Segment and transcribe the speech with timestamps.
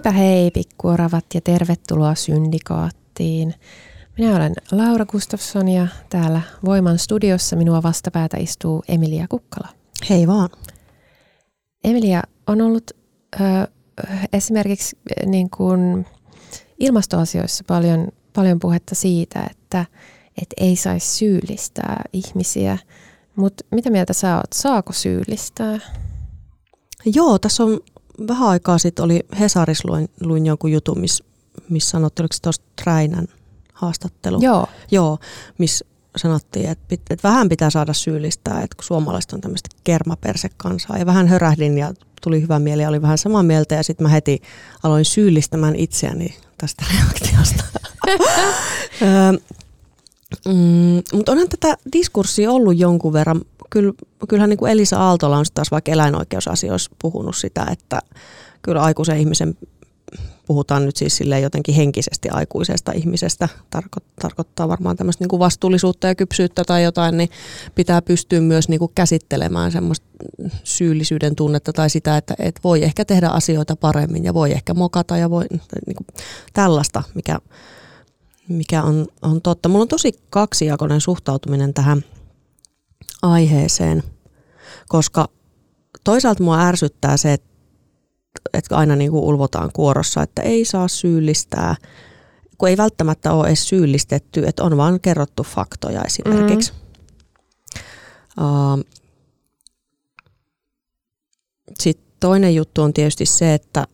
[0.00, 3.54] Heipä hei pikkuoravat ja tervetuloa Syndikaattiin.
[4.18, 9.68] Minä olen Laura Gustafsson ja täällä Voiman studiossa minua vastapäätä istuu Emilia Kukkala.
[10.10, 10.48] Hei vaan.
[11.84, 12.90] Emilia, on ollut
[13.40, 13.44] ö,
[14.32, 16.06] esimerkiksi niin kuin
[16.78, 19.84] ilmastoasioissa paljon, paljon puhetta siitä, että
[20.42, 22.78] et ei saisi syyllistää ihmisiä.
[23.36, 24.52] Mutta mitä mieltä sä oot?
[24.54, 25.78] Saako syyllistää?
[27.04, 27.80] Joo, tässä on
[28.28, 31.24] vähän aikaa sitten oli Hesaris luin, luin jonkun jutun, missä
[31.68, 33.26] miss sanottiin, oliko se tuosta Träinän
[33.72, 34.38] haastattelu?
[34.40, 34.66] Joo.
[34.90, 35.18] Joo,
[35.58, 35.84] missä
[36.16, 40.98] sanottiin, että, että vähän pitää saada syyllistää, että kun suomalaiset on tämmöistä kermapersekansaa.
[40.98, 44.08] Ja vähän hörähdin ja tuli hyvä mieli ja oli vähän samaa mieltä ja sitten mä
[44.08, 44.42] heti
[44.82, 47.64] aloin syyllistämään itseäni tästä reaktiosta.
[50.48, 53.40] mm, mutta onhan tätä diskurssia ollut jonkun verran
[53.70, 53.92] kyllä,
[54.28, 58.00] kyllähän niin kuin Elisa Aaltola on taas vaikka eläinoikeusasioissa puhunut sitä, että
[58.62, 59.56] kyllä aikuisen ihmisen
[60.46, 66.14] puhutaan nyt siis sille jotenkin henkisesti aikuisesta ihmisestä, Tarko, tarkoittaa varmaan tämmöistä niin vastuullisuutta ja
[66.14, 67.30] kypsyyttä tai jotain, niin
[67.74, 70.06] pitää pystyä myös niin kuin käsittelemään semmoista
[70.64, 75.16] syyllisyyden tunnetta tai sitä, että et voi ehkä tehdä asioita paremmin ja voi ehkä mokata
[75.16, 75.44] ja voi
[75.86, 76.06] niin kuin
[76.52, 77.38] tällaista, mikä,
[78.48, 79.68] mikä on, on totta.
[79.68, 82.04] Mulla on tosi kaksijakoinen suhtautuminen tähän
[83.22, 84.02] aiheeseen,
[84.88, 85.28] koska
[86.04, 87.48] toisaalta mua ärsyttää se, että,
[88.52, 91.76] että aina niin kuin ulvotaan kuorossa, että ei saa syyllistää,
[92.58, 96.72] kun ei välttämättä ole edes syyllistetty, että on vaan kerrottu faktoja esimerkiksi.
[96.72, 98.44] Mm.
[98.44, 98.84] Uh,
[101.80, 103.86] Sitten toinen juttu on tietysti se, että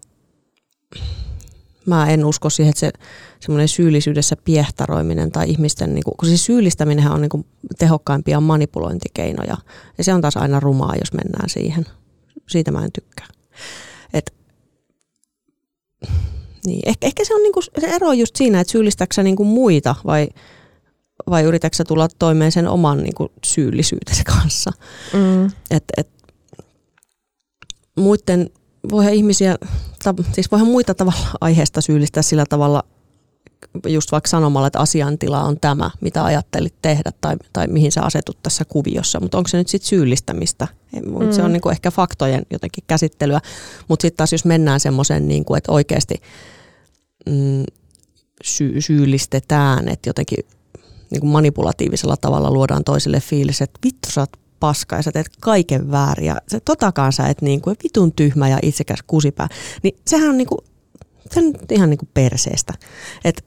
[1.86, 2.92] mä en usko siihen, että se
[3.40, 7.46] semmoinen syyllisyydessä piehtaroiminen tai ihmisten, niin kuin, kun siis syyllistäminen on niin kuin
[7.78, 9.56] tehokkaimpia manipulointikeinoja.
[9.98, 11.86] Ja se on taas aina rumaa, jos mennään siihen.
[12.48, 13.26] Siitä mä en tykkää.
[14.12, 14.34] Et,
[16.66, 19.46] niin, ehkä, ehkä se on niin kuin, se ero just siinä, että syyllistäksä niin kuin
[19.46, 20.28] muita vai,
[21.30, 24.72] vai yritäksä tulla toimeen sen oman niin kuin syyllisyytesi kanssa.
[25.12, 25.44] Mm.
[25.70, 26.08] Et, et,
[27.96, 28.50] muiden
[28.90, 29.56] voihan ihmisiä,
[30.32, 32.82] siis voihan muita tavalla aiheesta syyllistää sillä tavalla,
[33.86, 38.38] just vaikka sanomalla, että asiantila on tämä, mitä ajattelit tehdä tai, tai mihin sä asetut
[38.42, 40.68] tässä kuviossa, mutta onko se nyt sitten syyllistämistä?
[40.92, 41.32] Mm.
[41.32, 43.40] Se on niinku ehkä faktojen jotenkin käsittelyä,
[43.88, 46.14] mutta sitten taas jos mennään semmoiseen, niinku, että oikeasti
[47.26, 47.64] mm,
[48.42, 50.38] sy- syyllistetään, että jotenkin
[51.10, 55.90] niin manipulatiivisella tavalla luodaan toiselle fiilis, että vittu sä oot paska ja sä teet kaiken
[55.90, 59.48] väärin ja se totakaan sä et niin kuin vitun tyhmä ja itsekäs kusipää,
[59.82, 60.58] niin sehän on niin kuin,
[61.30, 62.74] se on ihan niin kuin perseestä.
[63.24, 63.44] Et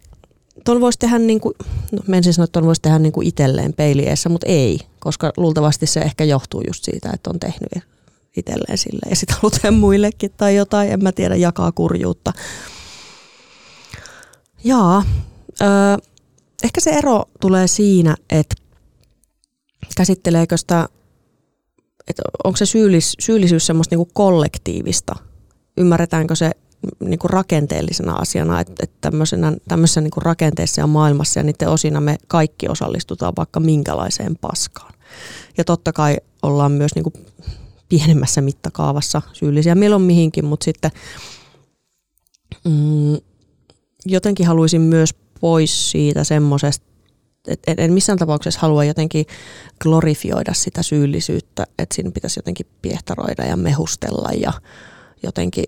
[0.64, 1.54] ton voisi tehdä, niin kuin,
[1.92, 5.86] no menisin sanoa, että ton voisi tehdä niin kuin itselleen peilieessä, mutta ei, koska luultavasti
[5.86, 7.84] se ehkä johtuu just siitä, että on tehnyt
[8.38, 12.34] itselleen sille ja sitä halutaan muillekin tai jotain, en mä tiedä, jakaa kurjuutta.
[14.64, 15.04] Jaa,
[15.62, 15.68] öö,
[16.64, 18.56] ehkä se ero tulee siinä, että
[19.98, 20.90] käsitteleekö sitä
[22.10, 25.16] että onko se syyllis, syyllisyys semmoista niin kuin kollektiivista?
[25.78, 26.52] Ymmärretäänkö se
[27.00, 31.70] niin kuin rakenteellisena asiana, että, että tämmöisenä, tämmöisessä niin kuin rakenteessa ja maailmassa ja niiden
[31.70, 34.94] osina me kaikki osallistutaan vaikka minkälaiseen paskaan.
[35.58, 37.14] Ja totta kai ollaan myös niin kuin
[37.90, 40.92] pienemmässä mittakaavassa syyllisiä milloin mihinkin, mutta sitten
[42.66, 43.18] mm,
[44.06, 46.89] jotenkin haluaisin myös pois siitä semmoisesta
[47.48, 49.26] et, et, en missään tapauksessa halua jotenkin
[49.82, 54.54] glorifioida sitä syyllisyyttä, että siinä pitäisi jotenkin piehtaroida ja mehustella ja
[55.24, 55.66] jotenkin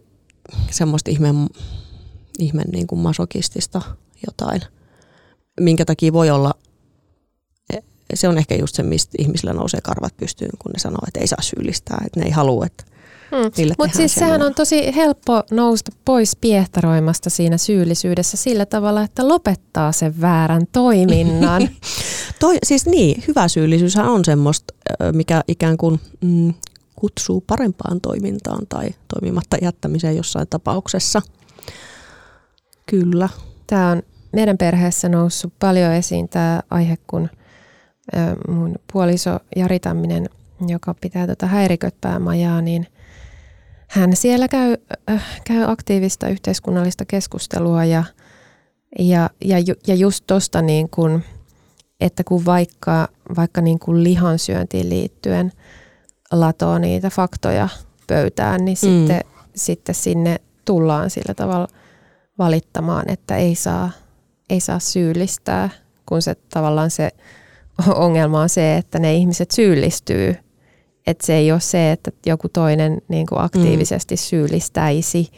[0.72, 1.48] semmoista ihmeen,
[2.40, 3.82] ihmeen niin kuin masokistista
[4.28, 4.62] jotain,
[5.60, 6.54] minkä takia voi olla,
[7.74, 7.80] e,
[8.14, 11.28] se on ehkä just se, mistä ihmisillä nousee karvat pystyyn, kun ne sanoo, että ei
[11.28, 12.84] saa syyllistää, että ne ei halua, että
[13.32, 13.74] Mm.
[13.78, 19.92] Mutta siis sehän on tosi helppo nousta pois piehtaroimasta siinä syyllisyydessä sillä tavalla, että lopettaa
[19.92, 21.70] sen väärän toiminnan.
[22.40, 24.74] Toi, siis niin, hyvä syyllisyyshän on semmoista,
[25.12, 26.54] mikä ikään kuin mm,
[26.96, 31.22] kutsuu parempaan toimintaan tai toimimatta jättämiseen jossain tapauksessa.
[32.86, 33.30] Kyllä.
[33.68, 34.02] Tämä on
[34.34, 37.30] meidän perheessä noussut paljon esiin tämä aihe, kun
[38.48, 40.30] mun puoliso Jari Tamminen,
[40.68, 42.88] joka pitää tuota häiriköt-päämajaa, niin
[43.92, 44.76] hän siellä käy,
[45.10, 48.04] äh, käy aktiivista yhteiskunnallista keskustelua ja,
[49.00, 49.58] ja, ja,
[49.88, 51.24] ja just tuosta niin kuin,
[52.00, 55.52] että kun vaikka, vaikka niin kuin lihansyöntiin liittyen
[56.32, 57.70] latoo niitä faktoja
[58.08, 58.90] pöytään, niin mm.
[58.90, 59.22] sitten,
[59.56, 60.36] sitten sinne
[60.66, 61.68] tullaan sillä tavalla
[62.38, 63.92] valittamaan, että ei saa,
[64.50, 65.70] ei saa syyllistää,
[66.06, 67.10] kun se tavallaan se
[67.96, 70.36] ongelma on se, että ne ihmiset syyllistyy.
[71.08, 74.20] Että se ei ole se, että joku toinen niin kuin aktiivisesti mm.
[74.20, 75.32] syyllistäisi,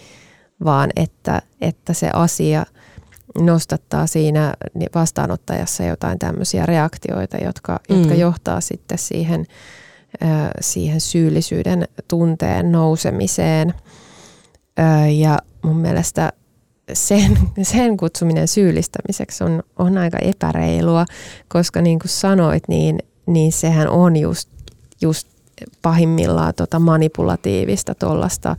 [0.65, 2.65] vaan että, että se asia
[3.39, 4.53] nostattaa siinä
[4.95, 7.97] vastaanottajassa jotain tämmöisiä reaktioita, jotka, mm.
[7.97, 9.45] jotka johtaa sitten siihen,
[10.61, 13.73] siihen syyllisyyden tunteen nousemiseen.
[15.17, 16.33] Ja mun mielestä
[16.93, 21.05] sen, sen kutsuminen syyllistämiseksi on, on aika epäreilua,
[21.47, 24.49] koska niin kuin sanoit, niin, niin sehän on just,
[25.01, 25.27] just
[25.81, 28.55] pahimmillaan tota manipulatiivista tuollaista,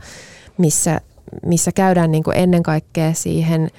[0.57, 1.01] missä,
[1.45, 3.69] missä käydään niin kuin ennen kaikkea siihen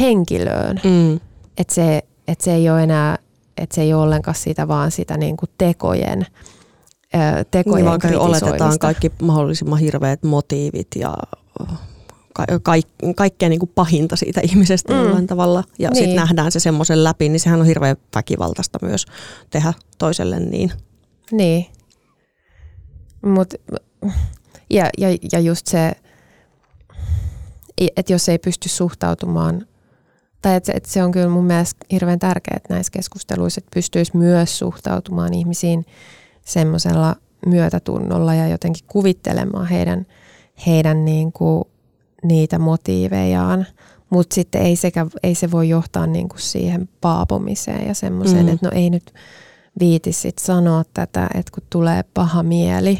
[0.00, 0.80] henkilöön.
[0.84, 1.20] Mm.
[1.58, 3.18] Että se, et se ei ole enää,
[3.58, 6.26] että se ei ole ollenkaan sitä, vaan sitä niin kuin tekojen,
[7.50, 11.14] tekojen niin, oletetaan kaikki mahdollisimman hirveät motiivit ja
[12.32, 14.98] ka- ka- kaikkea niin kuin pahinta siitä ihmisestä mm.
[14.98, 15.64] jollain tavalla.
[15.78, 15.96] Ja niin.
[15.96, 19.06] sitten nähdään se semmoisen läpi, niin sehän on hirveän väkivaltaista myös
[19.50, 20.72] tehdä toiselle niin.
[21.32, 21.66] Niin.
[23.22, 23.54] Mut,
[24.70, 25.92] ja, ja, ja just se,
[27.96, 29.66] että jos ei pysty suhtautumaan,
[30.42, 34.16] tai että et se on kyllä mun mielestä hirveän tärkeää, että näissä keskusteluissa että pystyisi
[34.16, 35.86] myös suhtautumaan ihmisiin
[36.44, 40.06] semmoisella myötätunnolla ja jotenkin kuvittelemaan heidän,
[40.66, 41.64] heidän niin kuin
[42.22, 43.66] niitä motiivejaan,
[44.10, 48.52] mutta sitten ei, sekä, ei se voi johtaa niinku siihen paapomiseen ja semmoiseen, mm.
[48.52, 49.14] että no ei nyt
[49.78, 52.98] viiti sit sanoa tätä, että kun tulee paha mieli,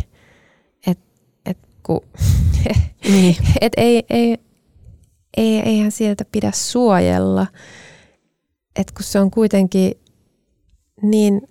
[1.82, 2.00] kun,
[3.12, 3.36] niin.
[3.60, 4.38] et ei, ei,
[5.36, 7.46] ei, eihän sieltä pidä suojella,
[8.76, 9.94] että kun se on kuitenkin
[11.02, 11.42] niin,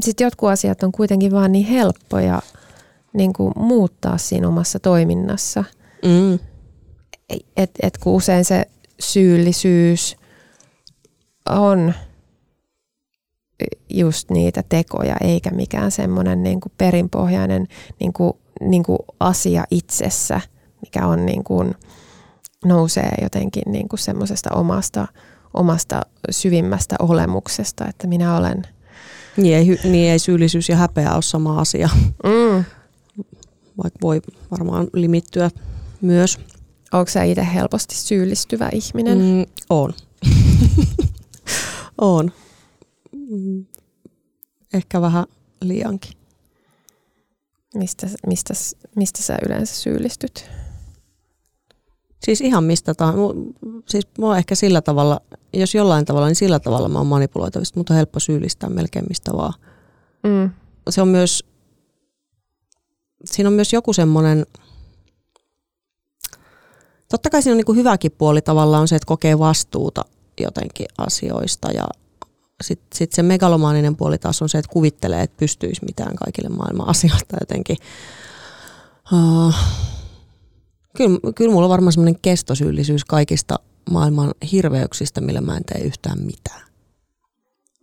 [0.00, 2.42] sitten jotkut asiat on kuitenkin vaan niin helppoja
[3.12, 5.64] niin kuin muuttaa siinä omassa toiminnassa.
[6.04, 6.38] Mm
[7.56, 8.66] että et kun usein se
[9.00, 10.16] syyllisyys
[11.48, 11.94] on
[13.90, 17.66] just niitä tekoja, eikä mikään semmoinen niin kuin perinpohjainen
[18.00, 20.40] niin kuin, niin kuin asia itsessä,
[20.82, 21.74] mikä on niin kuin,
[22.64, 25.08] nousee jotenkin niin kuin semmoisesta omasta,
[25.54, 28.62] omasta syvimmästä olemuksesta, että minä olen.
[29.36, 31.88] Niin ei, niin ei syyllisyys ja häpeä ole sama asia,
[32.24, 32.64] mm.
[33.82, 35.50] vaikka voi varmaan limittyä
[36.00, 36.38] myös.
[36.92, 39.18] Onko sä itse helposti syyllistyvä ihminen?
[39.18, 39.92] Mm, on.
[41.98, 42.32] on.
[43.30, 43.66] Mm.
[44.74, 45.24] Ehkä vähän
[45.60, 46.12] liiankin.
[47.74, 48.54] Mistä, mistä,
[48.96, 50.50] mistä sä yleensä syyllistyt?
[52.24, 53.20] Siis ihan mistä tahansa.
[53.88, 55.20] Siis mua ehkä sillä tavalla,
[55.52, 59.32] jos jollain tavalla, niin sillä tavalla mä oon manipuloitavista, mutta on helppo syyllistää melkein mistä
[59.32, 59.52] vaan.
[60.22, 60.50] Mm.
[60.90, 61.44] Se on myös,
[63.24, 64.46] siinä on myös joku semmoinen,
[67.08, 70.04] totta kai siinä on niin kuin hyväkin puoli tavallaan on se, että kokee vastuuta
[70.40, 71.84] jotenkin asioista ja
[72.62, 76.88] sitten sit se megalomaaninen puoli taas on se, että kuvittelee, että pystyisi mitään kaikille maailman
[76.88, 77.76] asioista jotenkin.
[79.12, 79.54] Uh,
[80.96, 83.58] kyllä, kyllä mulla on varmaan semmoinen kestosyyllisyys kaikista
[83.90, 86.62] maailman hirveyksistä, millä mä en tee yhtään mitään.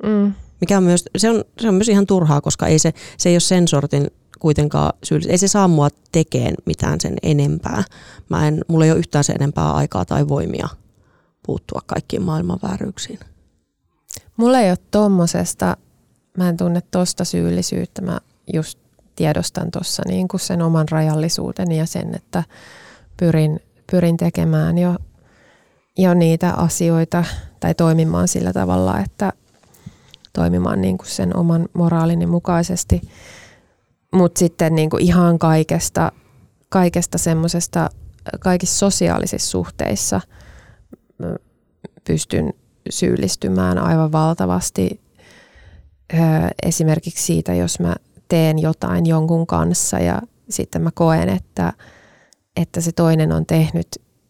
[0.03, 0.33] Mm.
[0.61, 3.35] Mikä on myös, se on, se on myös ihan turhaa, koska ei se, se ei
[3.35, 4.07] ole sen sortin
[4.39, 5.31] kuitenkaan syyllistä.
[5.31, 7.83] Ei se saa mua tekeen mitään sen enempää.
[8.29, 10.67] Mä en, mulla ei ole yhtään sen enempää aikaa tai voimia
[11.45, 13.19] puuttua kaikkiin maailman vääryyksiin.
[14.37, 15.77] Mulla ei ole tommosesta,
[16.37, 18.01] mä en tunne tosta syyllisyyttä.
[18.01, 18.19] Mä
[18.53, 18.79] just
[19.15, 22.43] tiedostan tuossa niin kuin sen oman rajallisuuteni ja sen, että
[23.17, 23.59] pyrin,
[23.91, 24.95] pyrin tekemään jo,
[25.97, 27.23] jo niitä asioita
[27.59, 29.33] tai toimimaan sillä tavalla, että
[30.33, 33.01] toimimaan niin kuin sen oman moraalini mukaisesti–
[34.13, 36.11] mutta sitten niin kuin ihan kaikesta,
[36.69, 37.89] kaikesta semmoisesta,
[38.39, 40.21] kaikissa sosiaalisissa suhteissa
[42.03, 42.53] pystyn
[42.89, 45.01] syyllistymään aivan valtavasti.
[46.63, 47.95] Esimerkiksi siitä, jos mä
[48.27, 51.73] teen jotain jonkun kanssa ja sitten mä koen, että,
[52.55, 53.87] että se toinen on tehnyt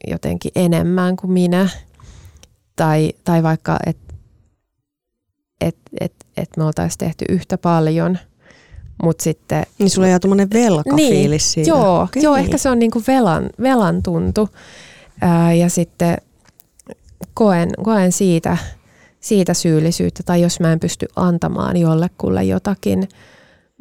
[0.08, 1.70] jotenkin enemmän kuin minä.
[2.76, 4.12] Tai, tai vaikka, että
[5.62, 8.18] että et, et me oltaisiin tehty yhtä paljon,
[9.04, 9.64] mutta sitten...
[9.80, 11.70] Niin sulla jää tuommoinen velkafiilis niin, siitä.
[11.70, 12.24] Joo, okay.
[12.24, 14.50] joo, ehkä se on niinku velan, velan tuntu.
[15.22, 16.18] Ää, ja sitten
[17.34, 18.58] koen, koen siitä,
[19.20, 23.10] siitä syyllisyyttä, tai jos mä en pysty antamaan jollekulle jotakin,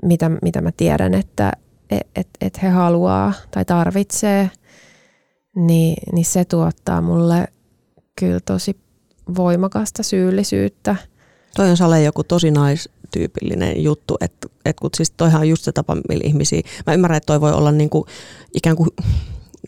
[0.03, 1.53] mitä, mitä mä tiedän, että
[1.91, 4.51] et, et, et he haluaa tai tarvitsee,
[5.57, 7.49] niin, niin se tuottaa mulle
[8.19, 8.77] kyllä tosi
[9.37, 10.97] voimakasta syyllisyyttä.
[11.57, 15.73] Toi on Sale joku tosi naistyypillinen juttu, että et kun siis toihan on just se
[15.73, 18.07] tapa, millä ihmisiä, mä ymmärrän, että toi voi olla niinku
[18.55, 18.89] ikään kuin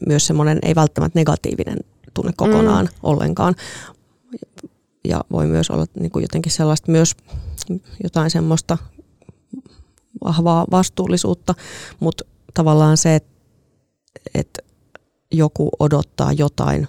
[0.07, 1.79] myös semmoinen ei välttämättä negatiivinen
[2.15, 2.93] tunne kokonaan mm.
[3.03, 3.55] ollenkaan.
[5.05, 7.17] Ja voi myös olla niinku jotenkin sellaista myös
[8.03, 8.79] jotain semmoista
[10.25, 11.55] vahvaa vastuullisuutta,
[12.01, 13.33] mutta tavallaan se, että
[14.35, 14.59] et
[15.33, 16.89] joku odottaa jotain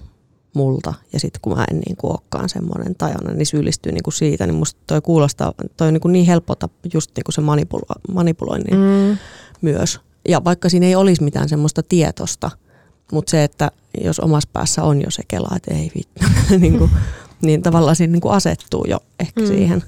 [0.56, 4.14] multa ja sitten kun mä en niin kuin olekaan semmoinen tajana, niin syyllistyy niin kuin
[4.14, 6.56] siitä, niin musta toi kuulostaa, toi on niin, kuin niin helppo
[6.94, 9.18] just niin kuin se manipulo, manipuloinnin mm.
[9.62, 10.00] myös.
[10.28, 12.52] Ja vaikka siinä ei olisi mitään semmoista tietosta,
[13.12, 13.72] mutta se, että
[14.04, 16.24] jos omassa päässä on jo se kela, että ei vittu,
[16.60, 16.92] niin, kuin,
[17.42, 19.48] niin tavallaan siinä niin kuin asettuu jo ehkä mm.
[19.48, 19.84] siihen.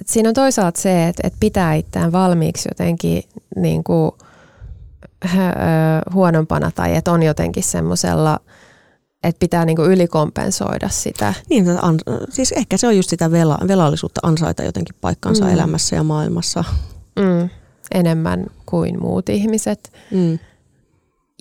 [0.00, 3.22] Et siinä on toisaalta se, että, että pitää itseään valmiiksi jotenkin
[3.56, 4.12] niin kuin,
[6.12, 8.40] huonompana tai että on jotenkin semmoisella–
[9.22, 11.34] että pitää niinku ylikompensoida sitä.
[11.50, 11.64] Niin,
[12.30, 15.50] siis ehkä se on just sitä vela, velallisuutta ansaita jotenkin paikkansa mm.
[15.50, 16.64] elämässä ja maailmassa.
[17.16, 17.48] Mm.
[17.94, 20.38] Enemmän kuin muut ihmiset, mm.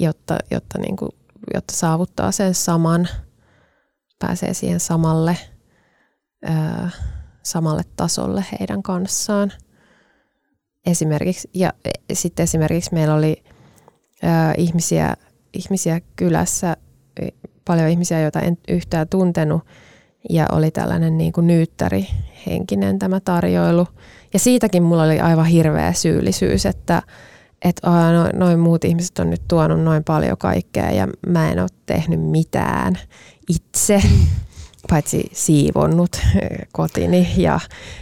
[0.01, 1.10] Jotta, jotta, niinku,
[1.53, 3.08] jotta saavuttaa sen saman,
[4.20, 5.38] pääsee siihen samalle,
[6.46, 6.89] ää,
[7.43, 9.51] samalle tasolle heidän kanssaan.
[10.86, 13.43] Esimerkiksi, ja e, sitten esimerkiksi meillä oli
[14.24, 15.13] ää, ihmisiä,
[15.53, 16.77] ihmisiä kylässä,
[17.65, 19.62] paljon ihmisiä, joita en yhtään tuntenut
[20.29, 22.08] ja oli tällainen niin kuin nyyttäri
[22.48, 23.88] henkinen tämä tarjoilu.
[24.34, 27.01] Ja siitäkin mulla oli aivan hirveä syyllisyys, että
[27.65, 31.70] että noin no, muut ihmiset on nyt tuonut noin paljon kaikkea ja mä en ole
[31.86, 33.00] tehnyt mitään
[33.50, 34.01] itse
[34.89, 36.21] paitsi siivonnut
[36.71, 37.59] kotini ja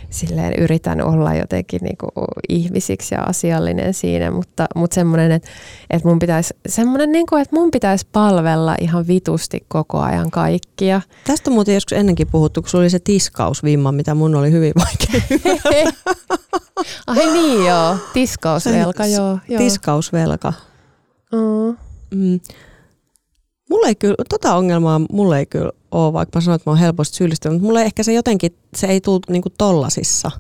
[0.09, 2.07] silleen yritän olla jotenkin niinku
[2.49, 5.49] ihmisiksi ja asiallinen siinä, mutta, mutta semmoinen, että,
[5.89, 11.01] että mun pitäisi, semmoinen niinku, että mun pitäisi palvella ihan vitusti koko ajan kaikkia.
[11.23, 14.73] Tästä on muuten joskus ennenkin puhuttu, kun sulla oli se tiskausvimma, mitä mun oli hyvin
[14.75, 15.39] vaikea.
[17.07, 19.57] Ai niin joo, tiskausvelka, joo, joo.
[19.57, 20.53] Tiskausvelka.
[21.31, 21.77] Mm.
[22.15, 22.39] Mm.
[23.69, 26.79] Mulla ei kyllä, tota ongelmaa mulla ei kyllä ole, vaikka mä sanoin, että mä oon
[26.79, 30.31] helposti syyllistynyt, mutta mulla ei ehkä se jotenkin, se ei tule niinku tollasissa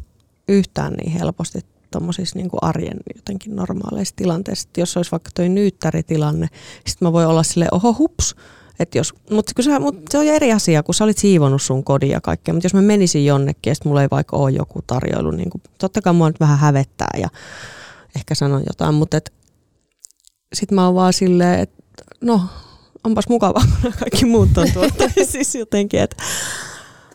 [0.47, 1.59] yhtään niin helposti
[1.91, 4.67] tuommoisissa niinku arjen jotenkin normaaleissa tilanteissa.
[4.67, 6.47] Että jos olisi vaikka toi nyyttäritilanne,
[6.87, 8.35] sitten mä voin olla sille oho hups,
[8.79, 12.21] et jos, mutta mut se on eri asia, kun sä olit siivonut sun kodin ja
[12.21, 15.49] kaikkea, mutta jos mä menisin jonnekin ja sitten mulla ei vaikka ole joku tarjoilu, niin
[15.49, 17.29] kuin, totta kai mua nyt vähän hävettää ja
[18.15, 19.19] ehkä sanon jotain, mutta
[20.53, 21.83] sitten mä oon vaan silleen, että
[22.21, 22.41] no
[23.03, 23.61] onpas mukava,
[23.99, 24.89] kaikki muut on tuolla.
[25.31, 26.15] siis jotenkin, että...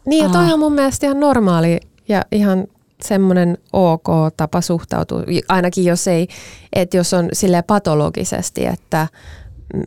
[0.06, 2.66] Niin ja toi on mun mielestä ihan normaali ja ihan
[3.02, 6.28] semmoinen ok tapa suhtautua, ainakin jos ei,
[6.72, 9.08] että jos on sille patologisesti, että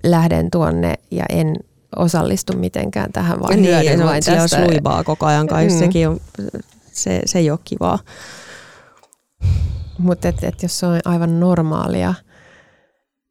[0.04, 1.56] lähden tuonne ja en
[1.96, 4.58] osallistu mitenkään tähän, vaan niin, hyödyn vain tästä.
[4.58, 5.80] Jos luivaa koko ajan kai, mm.
[5.80, 6.20] sekin on,
[6.92, 8.00] se, se ei ole kivaa.
[9.98, 12.14] Mutta et, et jos se on aivan normaalia,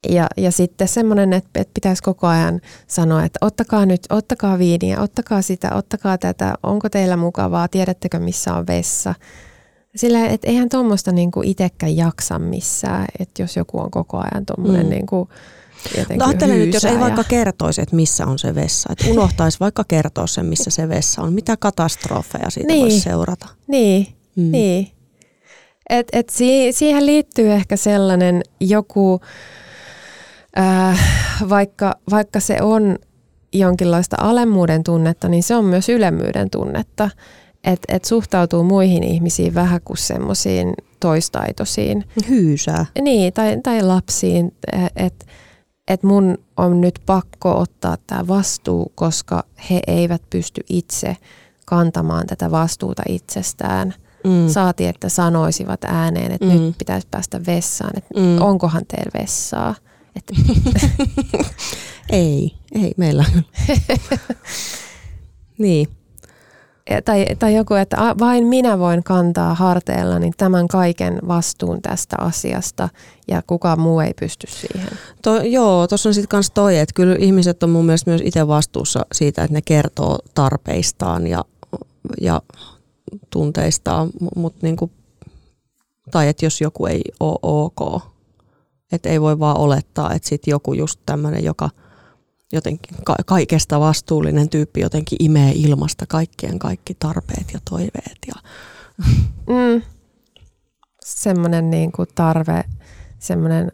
[0.09, 5.01] ja, ja sitten semmoinen, että, että pitäisi koko ajan sanoa, että ottakaa nyt, ottakaa viiniä,
[5.01, 9.15] ottakaa sitä, ottakaa tätä, onko teillä mukavaa, tiedättekö missä on vessa.
[9.95, 14.85] Sillä, että eihän tuommoista niinku itsekään jaksa missään, että jos joku on koko ajan tuommoinen
[14.85, 14.89] mm.
[14.89, 15.29] niinku
[16.17, 19.83] no ajattelen nyt, jos ei vaikka kertoisi, että missä on se vessa, että unohtaisi vaikka
[19.87, 22.81] kertoa sen, missä se vessa on, mitä katastrofeja siitä niin.
[22.81, 23.47] voisi seurata.
[23.67, 24.51] Niin, mm.
[24.51, 24.91] niin.
[25.89, 29.21] Et, et si- siihen liittyy ehkä sellainen joku
[30.59, 30.99] äh,
[31.49, 32.95] vaikka, vaikka se on
[33.53, 37.09] jonkinlaista alemmuuden tunnetta, niin se on myös ylemmyyden tunnetta.
[37.63, 42.03] Että et suhtautuu muihin ihmisiin vähän kuin semmoisiin toistaitoisiin.
[42.29, 42.85] Hyysää.
[43.01, 44.55] Niin, tai, tai lapsiin.
[44.95, 45.25] Että
[45.87, 51.17] et mun on nyt pakko ottaa tämä vastuu, koska he eivät pysty itse
[51.65, 53.93] kantamaan tätä vastuuta itsestään.
[54.23, 54.47] Mm.
[54.47, 56.51] Saati, että sanoisivat ääneen, että mm.
[56.51, 58.41] nyt pitäisi päästä vessaan, että mm.
[58.41, 59.75] onkohan teillä vessaa.
[60.17, 60.31] Et.
[62.09, 63.25] ei, ei meillä
[65.57, 65.87] niin.
[67.05, 72.89] Tai, tai joku, että vain minä voin kantaa harteillani tämän kaiken vastuun tästä asiasta
[73.27, 74.89] ja kukaan muu ei pysty siihen.
[75.21, 78.47] To, joo, tuossa on sitten myös toi, että kyllä ihmiset on mun mielestä myös itse
[78.47, 81.45] vastuussa siitä, että ne kertoo tarpeistaan ja,
[82.21, 82.41] ja
[83.29, 84.91] tunteistaan, mutta niinku,
[86.11, 88.01] tai että jos joku ei ole ok,
[88.91, 91.69] että ei voi vaan olettaa, että sitten joku just tämmöinen, joka
[92.53, 98.17] jotenkin ka- kaikesta vastuullinen tyyppi jotenkin imee ilmasta kaikkien kaikki tarpeet ja toiveet.
[98.27, 98.33] Ja...
[99.47, 99.81] Mm.
[101.05, 102.63] Semmoinen niin kuin tarve,
[103.19, 103.71] semmoinen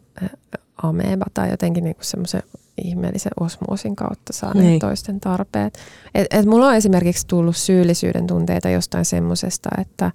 [0.82, 2.42] ameba tai jotenkin niin kuin semmoisen
[2.84, 4.80] ihmeellisen osmoosin kautta saa niin.
[4.80, 5.78] toisten tarpeet.
[6.14, 10.12] Et, et mulla on esimerkiksi tullut syyllisyyden tunteita jostain semmoisesta, että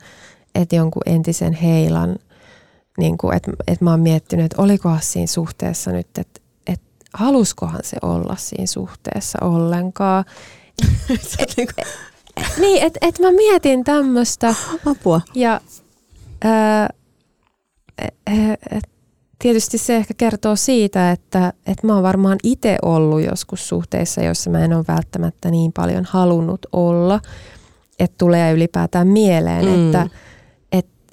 [0.55, 2.15] et jonkun entisen heilan,
[2.99, 6.81] niin että et mä oon miettinyt, että olikohan siinä suhteessa nyt, että et,
[7.13, 10.25] haluskohan se olla siinä suhteessa ollenkaan.
[11.39, 11.73] et, niinku-
[12.37, 14.55] et, niin, että et mä mietin tämmöistä.
[14.85, 15.21] Apua.
[15.35, 15.61] Ja
[16.43, 16.89] ää,
[18.71, 18.89] et,
[19.39, 24.49] tietysti se ehkä kertoo siitä, että, että mä oon varmaan itse ollut joskus suhteissa, joissa
[24.49, 27.19] mä en ole välttämättä niin paljon halunnut olla,
[27.99, 29.85] että tulee ylipäätään mieleen, mm.
[29.85, 30.07] että,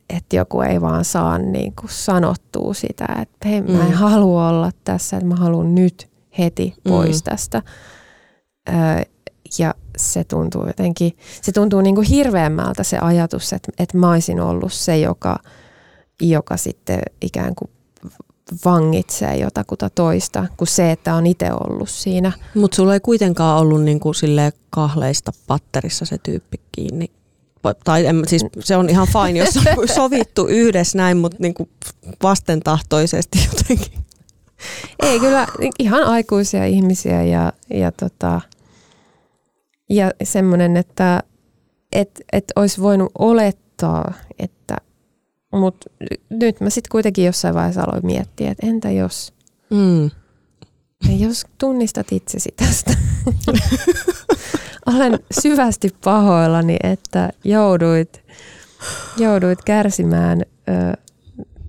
[0.08, 3.92] että, joku ei vaan saa niin kuin sanottua sitä, että hei, mä en mm.
[3.92, 6.08] halua olla tässä, että mä haluan nyt
[6.38, 7.30] heti pois mm.
[7.30, 7.62] tästä.
[8.68, 8.72] Ö,
[9.58, 14.40] ja se tuntuu jotenkin, se tuntuu niin kuin hirveämmältä se ajatus, että, että mä olisin
[14.40, 15.38] ollut se, joka,
[16.20, 17.70] joka sitten ikään kuin
[18.64, 22.32] vangitsee jotakuta toista kuin se, että on itse ollut siinä.
[22.54, 24.14] Mutta sulla ei kuitenkaan ollut niin kuin
[24.70, 27.10] kahleista patterissa se tyyppi kiinni.
[27.84, 31.68] Tai en, siis se on ihan fine, jos on sovittu yhdessä näin, mutta niin kuin
[32.22, 33.98] vastentahtoisesti jotenkin.
[35.02, 35.46] Ei, kyllä
[35.78, 38.40] ihan aikuisia ihmisiä ja, ja, tota,
[39.90, 41.22] ja semmoinen, että
[41.92, 44.76] et, et olisi voinut olettaa, että
[45.52, 45.90] mutta
[46.30, 49.32] nyt mä sitten kuitenkin jossain vaiheessa aloin miettiä, että entä jos,
[49.70, 50.10] mm.
[51.18, 52.96] jos tunnistat itsesi tästä.
[54.86, 58.22] Olen syvästi pahoillani, että jouduit,
[59.18, 60.72] jouduit kärsimään ö,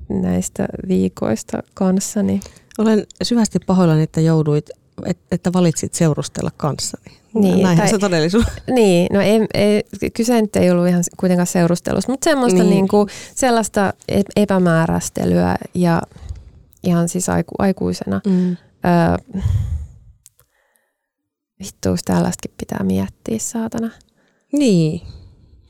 [0.09, 2.39] näistä viikoista kanssani.
[2.77, 4.69] Olen syvästi pahoillani, että jouduit,
[5.31, 7.17] että valitsit seurustella kanssani.
[7.33, 8.45] Niin, Näinhän tai, se todellisuus.
[8.67, 12.69] Niin, no ei, ei, kyse nyt ei ollut ihan kuitenkaan seurustelusta, mutta semmoista niin.
[12.69, 16.01] Niin kuin, sellaista e-, epämäärästelyä ja
[16.83, 18.21] ihan siis aiku, aikuisena.
[18.27, 18.57] Mm.
[18.85, 19.41] Öö,
[21.59, 23.89] vittuus tällaistakin pitää miettiä, saatana.
[24.53, 25.01] Niin,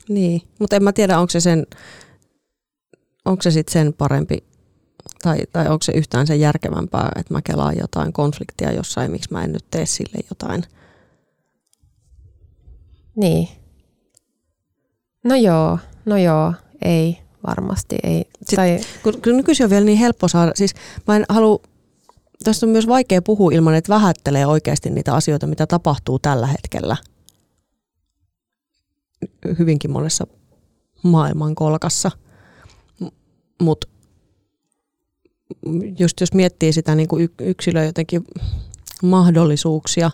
[0.08, 0.42] niin.
[0.58, 1.66] mutta en mä tiedä, onko se sen,
[3.24, 4.44] onko se sitten sen parempi
[5.22, 9.44] tai, tai onko se yhtään sen järkevämpää, että mä kelaan jotain konfliktia jossain, miksi mä
[9.44, 10.64] en nyt tee sille jotain–
[13.18, 13.48] niin.
[15.24, 17.96] No joo, no joo, ei varmasti.
[18.02, 18.24] Ei.
[18.38, 18.80] Sitten, tai...
[19.02, 20.74] kun, kun nykyisin on vielä niin helppo saada, siis
[21.06, 21.60] mä en halua,
[22.44, 26.96] tästä on myös vaikea puhua ilman, että vähättelee oikeasti niitä asioita, mitä tapahtuu tällä hetkellä
[29.58, 30.26] hyvinkin monessa
[31.02, 32.10] maailman kolkassa.
[33.62, 33.88] Mutta
[35.98, 38.24] just jos miettii sitä niin kuin yksilöä jotenkin
[39.02, 40.10] mahdollisuuksia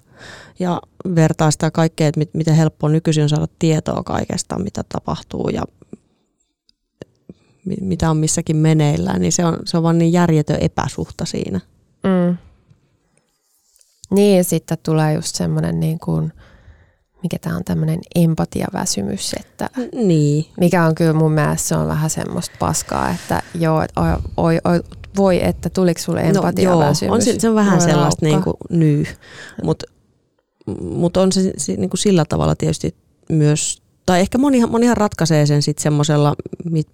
[0.59, 0.81] ja
[1.15, 5.63] vertaa sitä kaikkea, että miten helppoa nykyisin saada tietoa kaikesta, mitä tapahtuu ja
[7.81, 11.61] mitä on missäkin meneillään, niin se on, se on vaan niin järjetön epäsuhta siinä.
[12.05, 12.37] Mm.
[14.11, 16.33] Niin, ja sitten tulee just semmoinen niin kuin,
[17.23, 20.47] mikä tämä on tämmöinen empatiaväsymys, että niin.
[20.61, 24.59] mikä on kyllä mun mielestä se on vähän semmoista paskaa, että joo, että oi, oi,
[24.65, 24.83] oi,
[25.17, 28.57] voi, että tuliko sulle empatia no, joo, on se, se on vähän sellaista niin kuin
[28.71, 29.05] nyy,
[29.63, 29.87] mutta
[30.81, 32.97] mut on se, se niin kuin sillä tavalla tietysti
[33.29, 36.35] myös, tai ehkä monihan, monihan ratkaisee sen sitten semmoisella,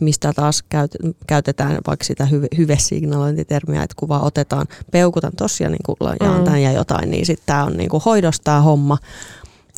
[0.01, 0.97] mistä taas käyt,
[1.27, 6.39] käytetään vaikka sitä hyve, hyvesignalointitermiä, että kun vaan otetaan, peukutan tossa ja niin kuin jaan
[6.39, 6.45] mm.
[6.45, 8.99] tämän ja jotain, niin sitten tämä on niin kuin hoidosta homma.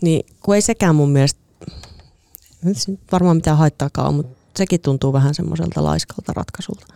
[0.02, 1.40] Niin kun ei sekään mun mielestä,
[3.12, 6.86] varmaan mitään haittaakaan mutta sekin tuntuu vähän semmoiselta laiskalta ratkaisulta.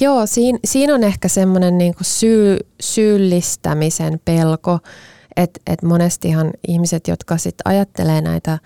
[0.00, 4.78] Joo, siinä, siinä on ehkä semmoinen niin syy, syyllistämisen pelko,
[5.36, 8.58] että et monestihan ihmiset, jotka sit ajattelee näitä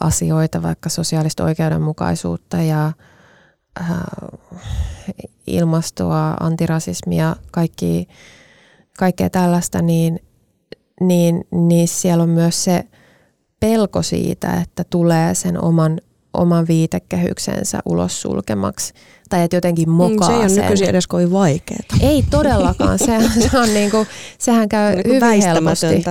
[0.00, 2.92] asioita, vaikka sosiaalista oikeudenmukaisuutta ja
[5.46, 8.08] ilmastoa, antirasismia, kaikki,
[8.98, 10.20] kaikkea tällaista, niin,
[11.00, 12.84] niin, niin siellä on myös se
[13.60, 16.00] pelko siitä, että tulee sen oman
[16.32, 18.94] oman viitekehyksensä ulos sulkemaksi.
[19.28, 21.80] Tai että jotenkin mokaa mm, Se ei ole nykyisin edes kovin vaikeaa.
[22.00, 22.98] Ei todellakaan.
[22.98, 23.18] Se,
[23.50, 24.06] se on niinku,
[24.38, 26.04] sehän käy niin hyvin helposti.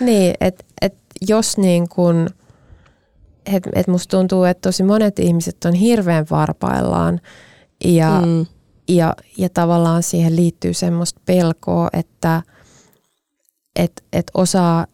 [0.00, 0.94] Niin, että et
[1.28, 2.28] jos niin kuin,
[3.46, 7.20] että et musta tuntuu, että tosi monet ihmiset on hirveän varpaillaan
[7.84, 8.46] ja, mm.
[8.88, 12.42] ja, ja tavallaan siihen liittyy semmoista pelkoa, että
[13.76, 14.86] et, et osaa,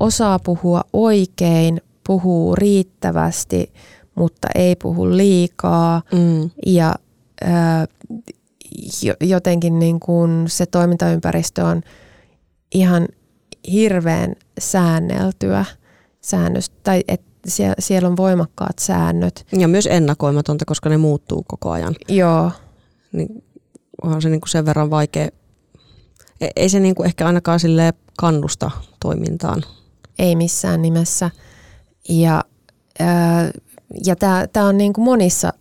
[0.00, 3.72] osaa puhua oikein, puhuu riittävästi–
[4.20, 6.02] mutta ei puhu liikaa.
[6.12, 6.50] Mm.
[6.66, 6.94] Ja
[7.44, 7.86] ää,
[9.20, 11.82] jotenkin niin kuin se toimintaympäristö on
[12.74, 13.08] ihan
[13.72, 15.64] hirveän säänneltyä
[16.20, 19.46] säännöstä, tai että siellä, siellä on voimakkaat säännöt.
[19.52, 21.94] Ja myös ennakoimatonta, koska ne muuttuu koko ajan.
[22.08, 22.50] Joo.
[23.12, 23.44] Niin
[24.02, 25.28] onhan se niin kuin sen verran vaikea.
[26.40, 29.62] E, ei se niin kuin ehkä ainakaan sille kannusta toimintaan.
[30.18, 31.30] Ei missään nimessä.
[32.08, 32.44] Ja,
[32.98, 33.50] ää,
[34.06, 34.16] ja
[34.52, 35.52] tämä on niin kuin monissa,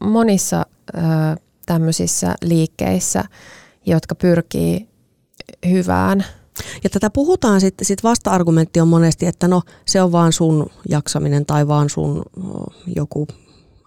[0.00, 3.24] monissa ää, tämmöisissä liikkeissä,
[3.86, 4.88] jotka pyrkii
[5.68, 6.24] hyvään.
[6.84, 11.46] Ja tätä puhutaan sitten, sit vasta-argumentti on monesti, että no se on vaan sun jaksaminen
[11.46, 12.22] tai vaan sun
[12.96, 13.26] joku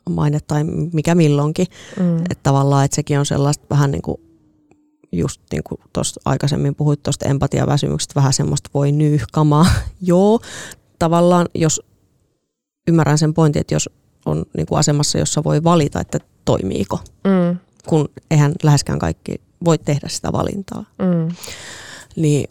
[0.10, 1.68] maine tai mikä milloinkin.
[2.00, 2.18] Mm.
[2.18, 4.18] Että tavallaan, että sekin on sellaista vähän niin kuin
[5.12, 9.66] just niin kuin tuossa aikaisemmin puhuit tuosta empatiaväsymyksestä, vähän semmoista voi nyyhkamaa.
[10.02, 10.40] Joo,
[11.00, 11.82] tavallaan jos
[12.88, 13.90] ymmärrän sen pointin, että jos
[14.26, 17.00] on niin kuin asemassa, jossa voi valita, että toimiiko.
[17.24, 17.58] Mm
[17.90, 20.86] kun eihän läheskään kaikki voi tehdä sitä valintaa.
[21.00, 21.36] Mm.
[22.16, 22.50] Niin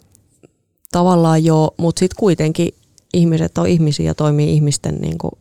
[0.91, 2.75] tavallaan jo, mutta sitten kuitenkin
[3.13, 5.31] ihmiset on ihmisiä ja toimii ihmisten, niin kuin,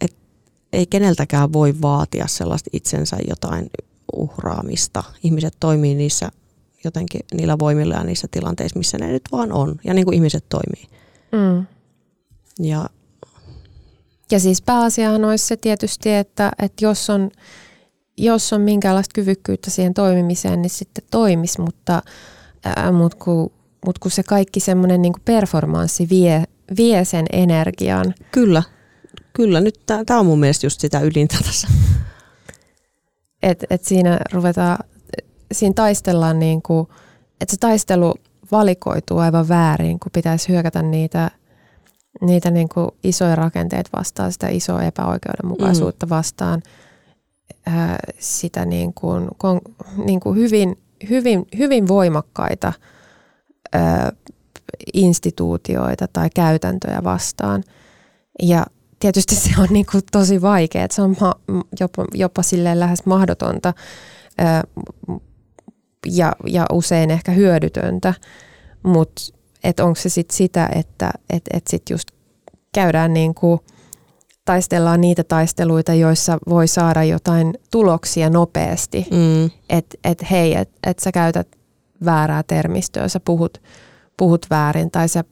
[0.00, 0.16] et
[0.72, 3.70] ei keneltäkään voi vaatia sellaista itsensä jotain
[4.16, 5.04] uhraamista.
[5.22, 6.28] Ihmiset toimii niissä
[6.84, 9.76] jotenkin niillä voimilla ja niissä tilanteissa, missä ne nyt vaan on.
[9.84, 10.88] Ja niin kuin ihmiset toimii.
[11.32, 11.66] Mm.
[12.68, 12.86] Ja,
[14.30, 17.30] ja siis pääasiahan olisi se tietysti, että, että jos on
[18.18, 22.02] jos on minkäänlaista kyvykkyyttä siihen toimimiseen, niin sitten toimis, mutta,
[22.64, 23.52] ää, mut kun,
[23.86, 26.44] mut kun se kaikki semmoinen niin performanssi vie,
[26.76, 28.14] vie sen energian.
[28.30, 28.62] Kyllä,
[29.32, 29.60] kyllä.
[29.60, 31.68] Nyt tämä on mun mielestä just sitä ydintä tässä.
[33.42, 34.78] Et, et siinä ruvetaan,
[35.52, 36.88] siinä taistellaan niin kuin,
[37.40, 38.14] että se taistelu
[38.52, 41.30] valikoituu aivan väärin, kun pitäisi hyökätä niitä,
[42.20, 46.10] niitä niin kuin isoja rakenteita vastaan, sitä isoa epäoikeudenmukaisuutta mm.
[46.10, 46.62] vastaan–
[48.18, 49.60] sitä niin kuin, kon,
[50.04, 52.72] niin kuin hyvin, hyvin, hyvin voimakkaita
[53.74, 53.78] ö,
[54.94, 57.64] instituutioita tai käytäntöjä vastaan.
[58.42, 58.66] Ja
[59.00, 61.34] tietysti se on niin kuin tosi vaikea, että se on ma,
[61.80, 63.74] jopa, jopa silleen lähes mahdotonta
[64.40, 64.84] ö,
[66.06, 68.14] ja, ja usein ehkä hyödytöntä,
[68.82, 69.22] mutta
[69.80, 72.08] onko se sitten sitä, että et, et sit just
[72.72, 73.60] käydään niin kuin–
[74.48, 79.06] taistellaan niitä taisteluita, joissa voi saada jotain tuloksia nopeasti.
[79.10, 79.50] Mm.
[79.68, 81.48] Että et, hei, että et sä käytät
[82.04, 83.62] väärää termistöä, sä puhut,
[84.16, 85.24] puhut väärin tai sä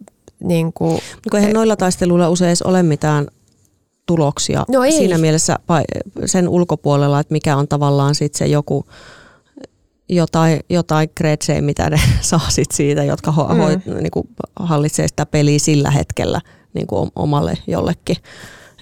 [0.43, 1.01] niin kuin,
[1.35, 3.27] eihän noilla taisteluilla usein edes ole mitään
[4.07, 4.93] tuloksia no ei.
[4.93, 5.59] siinä mielessä
[6.27, 8.87] sen ulkopuolella, että mikä on tavallaan sitten se joku
[10.09, 13.59] jotain, jotain kretsejä, mitä ne saa sit siitä, jotka ho, mm.
[13.59, 13.69] ho,
[14.01, 16.41] niin kuin hallitsee sitä peliä sillä hetkellä
[16.75, 18.17] niin kuin omalle jollekin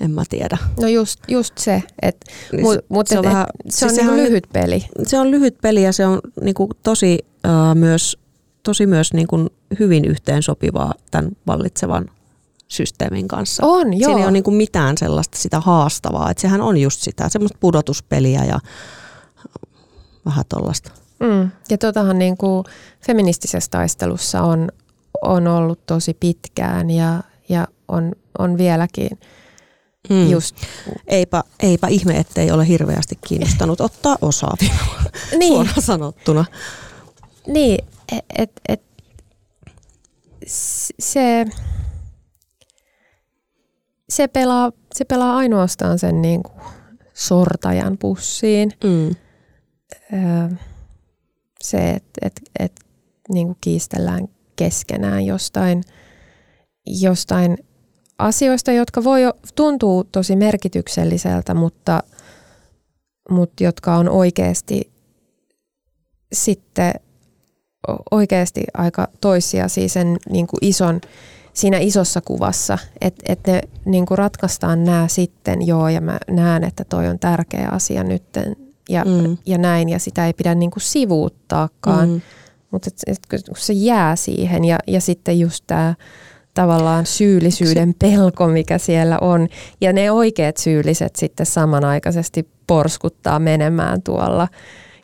[0.01, 0.59] en mä tiedä.
[0.81, 4.01] No just, just se, että niin mut, mut se on, et, vähän, et, se siis
[4.01, 4.85] on niinku lyhyt peli.
[5.07, 8.19] Se on lyhyt peli ja se on niinku tosi uh, myös,
[8.63, 9.47] tosi myös niinku
[9.79, 12.11] hyvin yhteensopivaa tämän vallitsevan
[12.69, 13.67] systeemin kanssa.
[13.67, 14.09] On, joo.
[14.09, 18.45] Siinä ei ole niinku mitään sellaista sitä haastavaa, että sehän on just sitä, semmoista pudotuspeliä
[18.45, 18.59] ja
[20.27, 20.91] vähän tollasta.
[21.21, 21.51] Mm.
[21.71, 22.65] Ja totahan niinku
[23.07, 24.69] feministisessä taistelussa on,
[25.23, 29.19] on ollut tosi pitkään ja, ja on, on vieläkin–
[30.11, 30.31] Mm.
[30.31, 30.57] Just.
[31.07, 34.57] Eipä, eipä ihme, ettei ole hirveästi kiinnostanut ottaa osaa
[35.39, 35.53] niin.
[35.55, 36.45] suoraan sanottuna.
[37.47, 37.85] Niin,
[38.39, 38.83] että et,
[40.99, 41.47] se,
[44.09, 46.61] se, pelaa, se pelaa ainoastaan sen niin kuin
[47.15, 48.73] sortajan pussiin.
[48.85, 49.17] Mm.
[51.63, 52.81] se, että et, et,
[53.29, 55.83] niin kiistellään keskenään jostain,
[56.87, 57.59] jostain
[58.19, 59.21] asioista, jotka voi
[59.55, 62.03] tuntua tosi merkitykselliseltä, mutta,
[63.31, 64.93] mutta jotka on oikeasti
[66.33, 66.93] sitten
[68.11, 71.01] oikeasti aika toissijaisia sen niin kuin ison,
[71.53, 76.65] siinä isossa kuvassa, että et ne niin kuin ratkaistaan nämä sitten, joo, ja mä näen,
[76.65, 78.23] että toi on tärkeä asia nyt
[78.89, 79.37] ja, mm.
[79.47, 82.21] ja näin, ja sitä ei pidä niin kuin sivuuttaakaan, mm.
[82.71, 82.91] mutta
[83.29, 85.95] kun se jää siihen, ja, ja sitten just tämä
[86.55, 89.49] tavallaan syyllisyyden pelko, mikä siellä on.
[89.81, 94.49] Ja ne oikeat syylliset sitten samanaikaisesti porskuttaa menemään tuolla.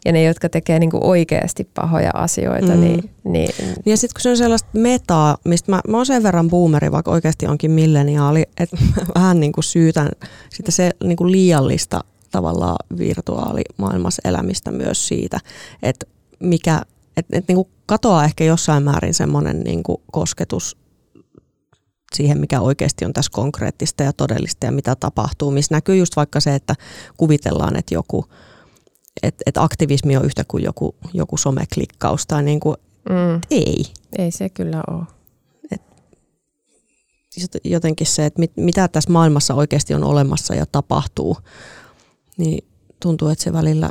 [0.04, 2.80] Ja ne, jotka tekee niinku oikeasti pahoja asioita, mm.
[2.80, 3.50] niin, niin...
[3.86, 7.10] Ja sitten kun se on sellaista metaa, mistä mä, mä oon sen verran boomeri, vaikka
[7.10, 8.76] oikeasti onkin milleniaali, että
[9.14, 10.08] vähän niin kuin syytän
[10.50, 15.40] sitä se niin kuin liiallista tavallaan virtuaalimaailmassa elämistä myös siitä,
[15.82, 16.06] että
[16.38, 16.82] mikä,
[17.16, 20.76] että et niin kuin katoaa ehkä jossain määrin semmoinen niin kuin kosketus
[22.14, 26.40] siihen, mikä oikeasti on tässä konkreettista ja todellista ja mitä tapahtuu, missä näkyy just vaikka
[26.40, 26.74] se, että
[27.16, 28.24] kuvitellaan, että joku,
[29.22, 32.76] että, että aktivismi on yhtä kuin joku, joku someklikkaus tai niin kuin,
[33.08, 33.40] mm.
[33.50, 33.84] ei.
[34.18, 35.04] Ei se kyllä ole.
[35.70, 35.82] Et
[37.64, 41.36] jotenkin se, että mit, mitä tässä maailmassa oikeasti on olemassa ja tapahtuu,
[42.36, 42.64] niin
[43.00, 43.90] tuntuu, että se välillä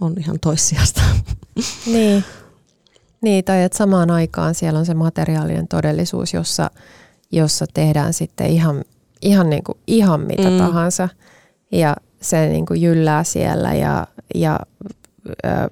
[0.00, 1.02] on ihan toissijasta.
[1.86, 2.24] Niin.
[3.20, 6.70] Niin, tai että samaan aikaan siellä on se materiaalinen todellisuus, jossa,
[7.32, 8.84] jossa tehdään sitten ihan,
[9.22, 10.58] ihan, niin kuin, ihan mitä mm.
[10.58, 11.08] tahansa.
[11.72, 14.60] Ja se niin kuin jyllää siellä ja, ja
[15.28, 15.70] ö,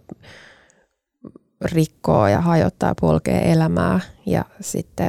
[1.65, 4.01] rikkoo ja hajottaa ja polkee elämää.
[4.27, 5.09] Ja sitten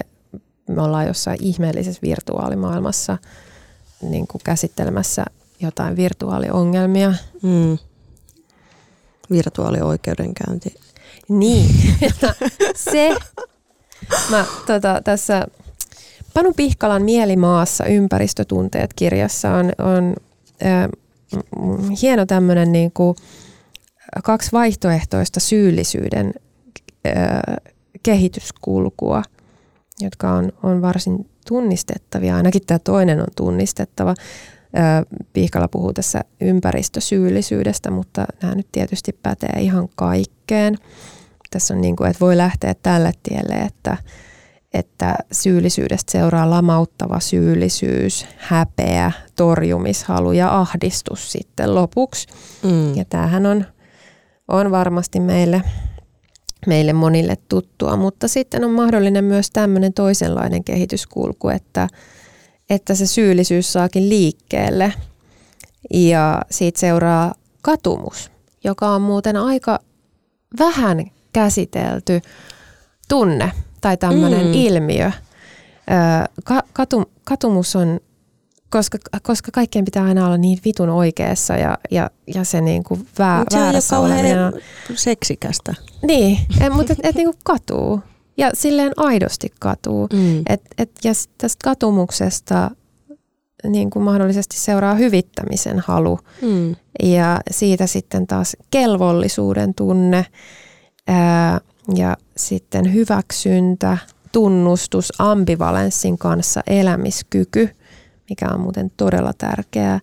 [0.69, 3.17] me ollaan jossain ihmeellisessä virtuaalimaailmassa
[4.01, 5.25] niin kuin käsittelemässä
[5.60, 7.13] jotain virtuaaliongelmia.
[7.41, 7.77] Mm.
[9.31, 10.75] Virtuaalioikeudenkäynti.
[11.29, 11.69] Niin,
[12.91, 13.15] se.
[14.29, 15.47] Mä tota, tässä
[16.36, 20.15] Panu Pihkalan Mielimaassa ympäristötunteet kirjassa on, on
[20.65, 20.89] äh,
[22.02, 23.15] hieno tämmöinen niin kuin
[24.24, 26.34] kaksi vaihtoehtoista syyllisyyden
[27.08, 27.13] äh,
[28.04, 29.24] kehityskulkua,
[30.02, 32.36] jotka on, on varsin tunnistettavia.
[32.36, 34.15] Ainakin tämä toinen on tunnistettava.
[35.34, 40.78] Pihkala puhuu tässä ympäristösyyllisyydestä, mutta nämä nyt tietysti pätee ihan kaikkeen.
[41.52, 43.98] Tässä on niin kuin, että voi lähteä tälle tielle, että,
[44.75, 52.27] että syyllisyydestä seuraa lamauttava syyllisyys, häpeä, torjumishalu ja ahdistus sitten lopuksi.
[52.63, 52.95] Mm.
[52.95, 53.65] Ja tämähän on,
[54.47, 55.61] on varmasti meille,
[56.67, 61.88] meille monille tuttua, mutta sitten on mahdollinen myös tämmöinen toisenlainen kehityskulku, että,
[62.69, 64.93] että se syyllisyys saakin liikkeelle
[65.93, 68.31] ja siitä seuraa katumus,
[68.63, 69.79] joka on muuten aika
[70.59, 72.21] vähän käsitelty
[73.09, 73.51] tunne
[73.86, 74.54] tai tämmöinen mm.
[74.54, 75.12] ilmiö.
[76.43, 78.00] Ka- katu- katumus on,
[78.69, 83.08] koska, koska kaikkien pitää aina olla niin vitun oikeassa ja, ja, ja se niin kuin
[83.19, 84.12] vää, se väärässä on
[84.95, 85.74] seksikästä.
[86.08, 88.02] Niin, et, mutta et, et niin kuin katuu
[88.38, 90.08] ja silleen aidosti katuu.
[90.13, 90.39] Mm.
[90.50, 92.71] Et, et, ja tästä katumuksesta
[93.67, 96.76] niin kuin mahdollisesti seuraa hyvittämisen halu mm.
[97.04, 100.26] ja siitä sitten taas kelvollisuuden tunne
[101.08, 101.62] ää,
[101.95, 103.98] ja sitten hyväksyntä,
[104.32, 107.69] tunnustus, ambivalenssin kanssa elämiskyky,
[108.30, 110.00] mikä on muuten todella tärkeää.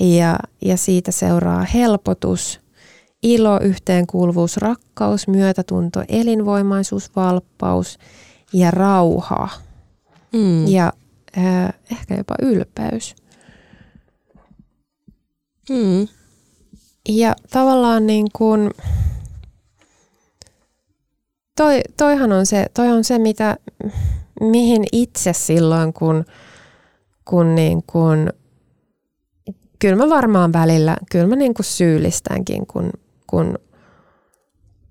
[0.00, 2.60] Ja, ja siitä seuraa helpotus,
[3.22, 7.98] ilo, yhteenkuuluvuus, rakkaus, myötätunto, elinvoimaisuus, valppaus
[8.52, 9.48] ja rauha.
[10.32, 10.66] Mm.
[10.66, 10.92] Ja
[11.38, 13.14] äh, ehkä jopa ylpeys.
[15.70, 16.08] Mm.
[17.08, 18.70] Ja tavallaan niin kuin,
[21.56, 23.56] toi, toihan on se, toi on se mitä,
[24.40, 26.24] mihin itse silloin, kun,
[27.24, 28.32] kun niin kuin,
[29.78, 32.90] kyllä mä varmaan välillä, kyllä mä niin kuin syyllistänkin, kun,
[33.26, 33.58] kun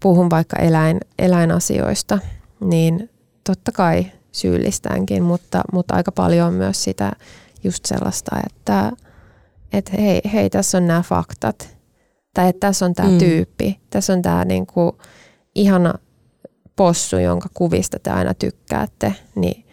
[0.01, 2.19] puhun vaikka eläin, eläinasioista,
[2.59, 3.09] niin
[3.43, 7.11] totta kai syyllistänkin, mutta, mutta aika paljon on myös sitä
[7.63, 8.91] just sellaista, että,
[9.73, 11.77] että hei, hei, tässä on nämä faktat,
[12.33, 13.17] tai että tässä on tämä mm.
[13.17, 14.97] tyyppi, tässä on tämä niinku
[15.55, 15.93] ihana
[16.81, 19.65] possu, jonka kuvista te aina tykkäätte, niin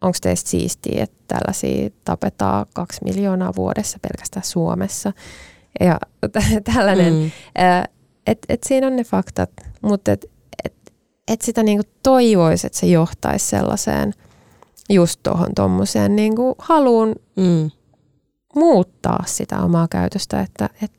[0.00, 5.12] onko teistä siistiä, että tällaisia tapetaan kaksi miljoonaa vuodessa pelkästään Suomessa.
[5.80, 5.98] Ja
[6.74, 7.30] tällainen, mm.
[8.26, 9.50] että et siinä on ne faktat,
[9.82, 10.24] mutta et,
[10.64, 10.74] et,
[11.28, 14.12] et sitä niinku toivoisi, että se johtaisi sellaiseen
[14.90, 17.70] just tuohon tuommoiseen niinku haluun mm.
[18.54, 20.92] muuttaa sitä omaa käytöstä, että et,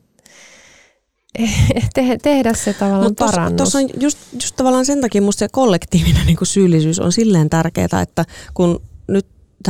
[1.94, 3.58] te, tehdä se tavallaan Mut tos, parannus.
[3.58, 8.02] Tuossa on just, just tavallaan sen takia musta se kollektiivinen niin syyllisyys on silleen tärkeää,
[8.02, 9.28] että kun nyt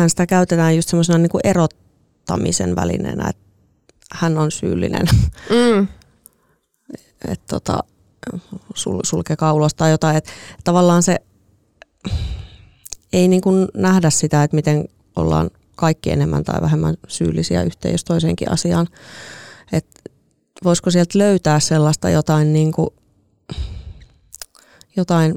[0.08, 3.46] sitä käytetään just semmoisena niin erottamisen välineenä, että
[4.12, 5.06] hän on syyllinen.
[5.50, 5.88] Mm.
[7.32, 7.84] että tota,
[8.76, 10.18] sul, sulkekaa ulos tai jotain.
[10.18, 10.32] Että
[10.64, 11.18] tavallaan se
[13.14, 18.04] ei niin kuin nähdä sitä, että miten ollaan kaikki enemmän tai vähemmän syyllisiä yhteen jos
[18.04, 18.88] toiseenkin asiaan.
[19.72, 20.02] Että
[20.66, 22.90] voisiko sieltä löytää sellaista jotain, niin kuin,
[24.98, 25.36] jotain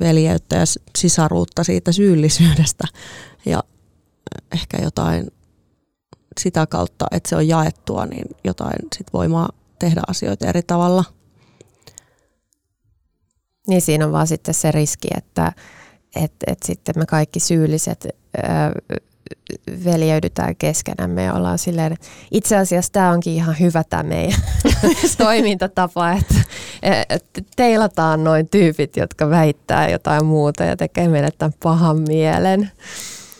[0.00, 0.64] veljeyttä ja
[0.98, 2.84] sisaruutta siitä syyllisyydestä
[3.46, 3.64] ja
[4.52, 5.30] ehkä jotain
[6.40, 11.04] sitä kautta, että se on jaettua, niin jotain sit voimaa tehdä asioita eri tavalla.
[13.66, 15.52] Niin siinä on vaan sitten se riski, että,
[16.16, 18.08] että, että sitten me kaikki syylliset
[19.84, 21.96] veljeydytään keskenämme ja ollaan silleen,
[22.30, 24.40] itse asiassa tämä onkin ihan hyvä tämä meidän
[25.18, 26.34] toimintatapa, että,
[27.08, 32.70] että teilataan noin tyypit, jotka väittää jotain muuta ja tekee meille tämän pahan mielen.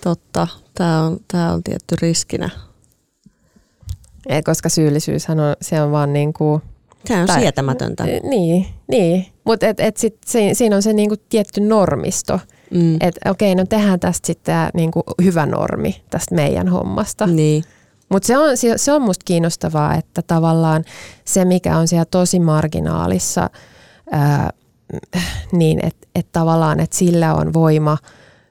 [0.04, 2.50] Totta, tämä on, tää on tietty riskinä.
[4.28, 6.62] Ei, koska syyllisyyshän on, se on vaan niin kuin...
[7.04, 8.04] Sehän on tai, sietämätöntä.
[8.04, 9.26] Niin, niin.
[9.44, 12.40] mutta et, et sit, si, siinä on se niin kuin tietty normisto.
[12.70, 12.96] Mm.
[13.00, 17.26] Että okei, no tehdään tästä sitten niin kuin hyvä normi tästä meidän hommasta.
[17.26, 17.64] Niin.
[18.08, 20.84] Mutta se on, se on musta kiinnostavaa, että tavallaan
[21.24, 23.50] se, mikä on siellä tosi marginaalissa,
[24.10, 24.50] ää,
[25.52, 27.98] niin että et tavallaan, että sillä on voima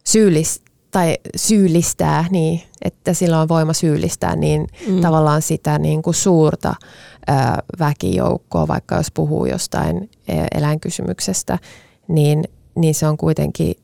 [0.03, 5.01] syyllis, tai syyllistää, niin, että sillä on voima syyllistää, niin mm.
[5.01, 6.75] tavallaan sitä niin kuin suurta
[7.27, 10.09] ää, väkijoukkoa, vaikka jos puhuu jostain
[10.55, 11.59] eläinkysymyksestä,
[12.07, 12.43] niin,
[12.75, 13.75] niin se on kuitenkin,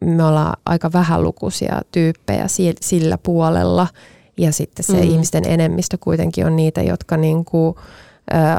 [0.00, 2.46] me ollaan aika vähälukuisia tyyppejä
[2.80, 3.86] sillä puolella,
[4.36, 5.02] ja sitten se mm.
[5.02, 7.76] ihmisten enemmistö kuitenkin on niitä, jotka niin kuin,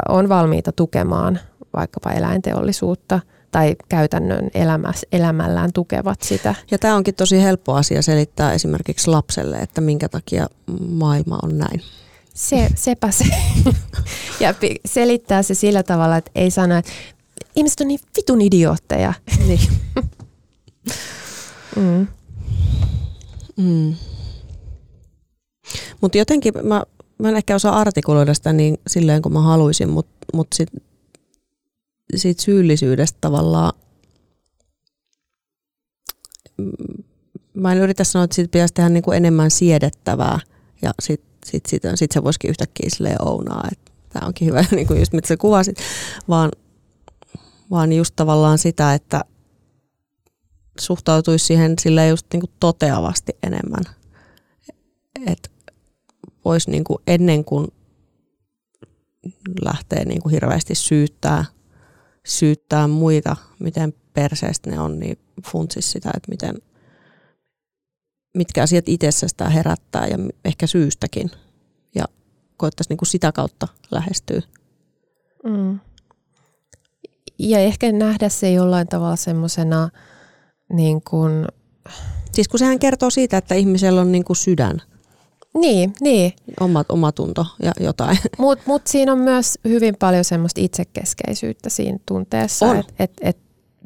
[0.09, 1.39] on valmiita tukemaan
[1.73, 3.19] vaikkapa eläinteollisuutta–
[3.53, 6.55] tai käytännön elämäs, elämällään tukevat sitä.
[6.71, 10.47] Ja tämä onkin tosi helppo asia selittää esimerkiksi lapselle, että minkä takia
[10.89, 11.81] maailma on näin.
[12.33, 13.25] Se, sepä se.
[14.39, 14.53] ja
[14.85, 16.91] selittää se sillä tavalla, että ei sano, että
[17.55, 19.13] ihmiset on niin vitun idiootteja.
[19.47, 19.59] Niin.
[21.75, 22.07] mm.
[23.57, 23.95] Mm.
[26.01, 26.83] Mutta jotenkin mä,
[27.17, 30.81] mä en ehkä osaa artikuloida sitä niin silleen kuin mä haluaisin, mutta mut sitten
[32.15, 33.73] siitä syyllisyydestä tavallaan,
[37.53, 40.39] mä en yritä sanoa, että siitä pitäisi tehdä niin kuin enemmän siedettävää
[40.81, 44.87] ja sitten sit, sit, sit se voisikin yhtäkkiä silleen ounaa, että tämä onkin hyvä, niin
[44.87, 45.77] kuin just mitä sä kuvasit,
[46.29, 46.51] vaan,
[47.71, 49.25] vaan just tavallaan sitä, että
[50.79, 53.83] suhtautuisi siihen silleen just niin kuin toteavasti enemmän.
[55.27, 55.49] Että
[56.45, 57.67] voisi niin kuin ennen kuin
[59.61, 61.45] lähtee niin kuin hirveästi syyttää
[62.25, 66.55] syyttää muita, miten perseestä ne on, niin funtsis sitä, että miten,
[68.37, 71.31] mitkä asiat itsessä sitä herättää ja ehkä syystäkin.
[71.95, 72.05] Ja
[72.57, 74.41] koettaisiin niin kuin sitä kautta lähestyä.
[75.43, 75.79] Mm.
[77.39, 79.89] Ja ehkä nähdä se jollain tavalla semmoisena
[80.73, 81.45] niin kuin...
[82.31, 84.81] Siis kun sehän kertoo siitä, että ihmisellä on niin kuin sydän–
[85.53, 86.33] niin, niin.
[86.59, 88.17] Omat, omatunto ja jotain.
[88.37, 93.37] Mutta mut siinä on myös hyvin paljon semmoista itsekeskeisyyttä siinä tunteessa, että et, et,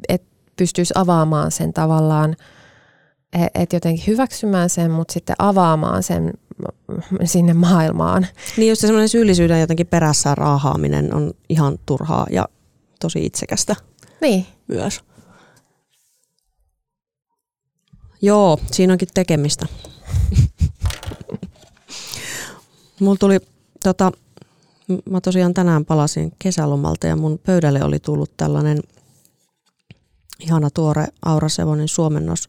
[0.08, 0.22] et
[0.56, 2.36] pystyisi avaamaan sen tavallaan,
[3.32, 6.32] että et jotenkin hyväksymään sen, mutta sitten avaamaan sen
[7.24, 8.26] sinne maailmaan.
[8.56, 12.48] Niin just semmoinen syyllisyyden jotenkin perässä raahaaminen on ihan turhaa ja
[13.00, 13.76] tosi itsekästä
[14.20, 14.46] niin.
[14.68, 15.00] myös.
[18.22, 19.66] Joo, siinä onkin tekemistä.
[23.00, 23.40] Mulla tuli,
[23.84, 24.12] tota,
[25.10, 28.80] mä tosiaan tänään palasin kesälomalta ja mun pöydälle oli tullut tällainen
[30.38, 32.48] ihana tuore Aura Sevonin suomennos.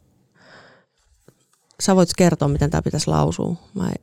[1.79, 3.55] Sä voit kertoa, miten tämä pitäisi lausua.
[3.73, 3.95] Mä en...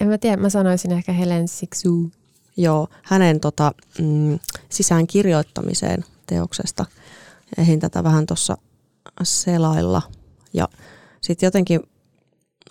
[0.00, 2.10] en mä tiedä, mä sanoisin ehkä Helen Sixu.
[2.56, 6.86] Joo, hänen tota, mm, sisään kirjoittamiseen teoksesta.
[7.58, 8.58] Ehin tätä vähän tuossa
[9.22, 10.02] selailla.
[10.52, 10.68] Ja
[11.22, 11.80] sitten jotenkin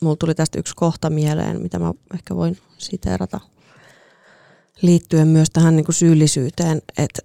[0.01, 3.39] mulla tuli tästä yksi kohta mieleen, mitä mä ehkä voin siteerata
[4.81, 7.21] liittyen myös tähän niin kuin syyllisyyteen, että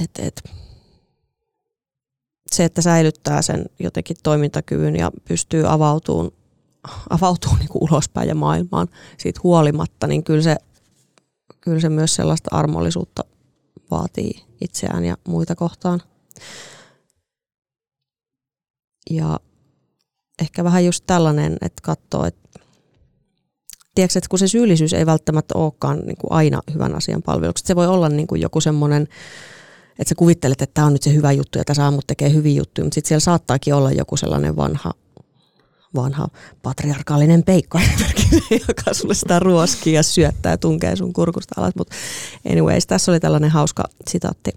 [0.00, 0.42] et, et,
[2.52, 6.30] se, että säilyttää sen jotenkin toimintakyvyn ja pystyy avautumaan,
[7.10, 10.56] avautumaan niin kuin ulospäin ja maailmaan siitä huolimatta, niin kyllä se,
[11.60, 13.24] kyllä se myös sellaista armollisuutta
[13.90, 16.02] vaatii itseään ja muita kohtaan.
[19.10, 19.40] Ja
[20.42, 22.60] ehkä vähän just tällainen, että katsoo, että
[23.94, 27.64] tiedätkö, että kun se syyllisyys ei välttämättä olekaan niin kuin aina hyvän asian palveluksi.
[27.66, 29.02] Se voi olla niin kuin joku semmoinen,
[29.98, 32.54] että sä kuvittelet, että tämä on nyt se hyvä juttu ja tässä aamut tekee hyviä
[32.54, 34.92] juttuja, mutta sitten siellä saattaakin olla joku sellainen vanha,
[35.94, 36.28] vanha
[36.62, 37.80] patriarkaalinen peikko
[38.68, 41.74] joka sulle sitä ruoskii ja syöttää ja tunkee sun kurkusta alas.
[41.76, 41.96] Mutta
[42.50, 44.50] anyways, tässä oli tällainen hauska sitaatti,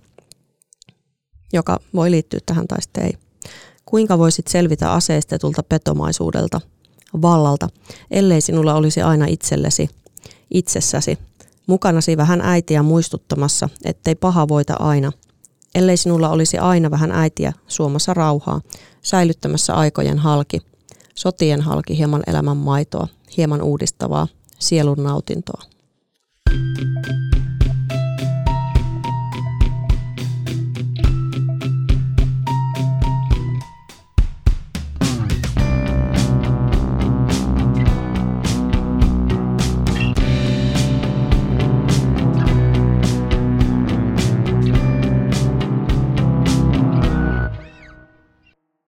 [1.54, 3.29] joka voi liittyä tähän tai sitten ei.
[3.90, 6.62] Kuinka voisit selvitä aseistetulta petomaisuudelta,
[7.22, 7.70] vallalta,
[8.12, 9.90] ellei sinulla olisi aina itsellesi,
[10.52, 11.18] itsessäsi,
[11.68, 15.12] mukanasi vähän äitiä muistuttamassa, ettei paha voita aina,
[15.76, 18.62] ellei sinulla olisi aina vähän äitiä suomassa rauhaa,
[19.02, 20.60] säilyttämässä aikojen halki,
[21.16, 23.08] sotien halki hieman elämän maitoa,
[23.38, 24.28] hieman uudistavaa,
[24.60, 25.64] sielun nautintoa.
[26.50, 27.29] thank you